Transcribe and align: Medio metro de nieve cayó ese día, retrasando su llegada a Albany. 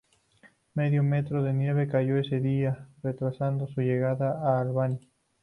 Medio 0.73 1.03
metro 1.03 1.43
de 1.43 1.53
nieve 1.53 1.87
cayó 1.87 2.17
ese 2.17 2.39
día, 2.39 2.87
retrasando 3.03 3.67
su 3.67 3.81
llegada 3.81 4.41
a 4.41 4.59
Albany. 4.59 4.97